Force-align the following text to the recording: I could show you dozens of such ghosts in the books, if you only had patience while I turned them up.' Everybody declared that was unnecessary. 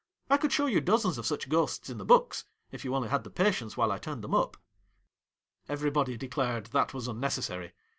I 0.31 0.37
could 0.37 0.51
show 0.51 0.65
you 0.65 0.81
dozens 0.81 1.19
of 1.19 1.27
such 1.27 1.47
ghosts 1.47 1.87
in 1.87 1.99
the 1.99 2.05
books, 2.05 2.45
if 2.71 2.83
you 2.83 2.95
only 2.95 3.09
had 3.09 3.35
patience 3.35 3.77
while 3.77 3.91
I 3.91 3.99
turned 3.99 4.23
them 4.23 4.33
up.' 4.33 4.57
Everybody 5.69 6.17
declared 6.17 6.65
that 6.71 6.91
was 6.95 7.07
unnecessary. 7.07 7.73